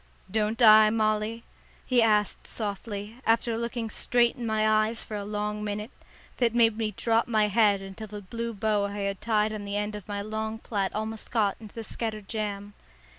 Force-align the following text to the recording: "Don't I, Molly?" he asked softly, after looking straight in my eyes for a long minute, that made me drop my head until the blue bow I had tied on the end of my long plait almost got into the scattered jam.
"Don't 0.31 0.59
I, 0.63 0.89
Molly?" 0.89 1.43
he 1.85 2.01
asked 2.01 2.47
softly, 2.47 3.17
after 3.23 3.55
looking 3.55 3.91
straight 3.91 4.35
in 4.35 4.47
my 4.47 4.67
eyes 4.67 5.03
for 5.03 5.15
a 5.15 5.23
long 5.23 5.63
minute, 5.63 5.91
that 6.37 6.55
made 6.55 6.75
me 6.75 6.89
drop 6.97 7.27
my 7.27 7.49
head 7.49 7.83
until 7.83 8.07
the 8.07 8.21
blue 8.23 8.55
bow 8.55 8.85
I 8.87 8.97
had 9.01 9.21
tied 9.21 9.53
on 9.53 9.63
the 9.63 9.77
end 9.77 9.95
of 9.95 10.07
my 10.07 10.23
long 10.23 10.57
plait 10.57 10.89
almost 10.95 11.29
got 11.29 11.55
into 11.59 11.75
the 11.75 11.83
scattered 11.83 12.27
jam. 12.27 12.73